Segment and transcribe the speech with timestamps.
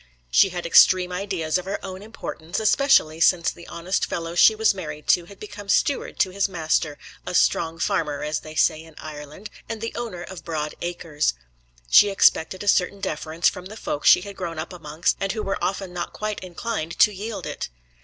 [0.31, 4.73] She had extreme ideas of her own importance, especially since the honest fellow she was
[4.73, 8.95] married to had become steward to his master, a 'strong farmer,' as they say in
[8.97, 11.35] Ireland, and the owner of broad acres.
[11.87, 15.43] She expected a certain deference from the folk she had grown up amongst, and who
[15.43, 17.69] were often not quite inclined to yield it.